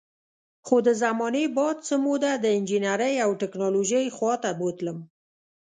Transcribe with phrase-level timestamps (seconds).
[0.65, 4.97] خو د زمانې باد څه موده د انجینرۍ او ټیکنالوژۍ خوا ته بوتلم